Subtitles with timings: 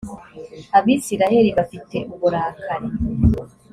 [0.77, 2.87] abisirayeli bafite uburakari.